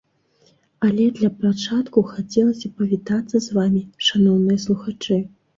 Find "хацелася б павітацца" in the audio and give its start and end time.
2.13-3.35